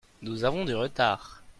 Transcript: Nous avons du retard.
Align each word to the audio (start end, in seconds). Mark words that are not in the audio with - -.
Nous 0.23 0.45
avons 0.45 0.65
du 0.65 0.73
retard. 0.73 1.43